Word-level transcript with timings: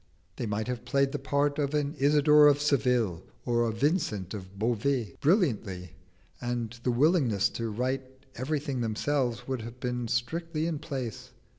They 0.37 0.47
might 0.47 0.67
have 0.67 0.83
played 0.83 1.11
the 1.11 1.19
part 1.19 1.59
of 1.59 1.75
an 1.75 1.93
Isidor 1.99 2.47
of 2.47 2.59
Seville 2.59 3.21
or 3.45 3.61
a 3.61 3.71
Vincent 3.71 4.33
of 4.33 4.57
Beauvais 4.57 5.15
brilliantly, 5.21 5.91
and 6.41 6.71
the 6.81 6.89
willingness 6.89 7.49
to 7.49 7.69
write 7.69 8.25
everything 8.33 8.81
themselves 8.81 9.47
would 9.47 9.61
have 9.61 9.79
been 9.79 10.07
strictly 10.07 10.65
in 10.65 10.79
place. 10.79 11.29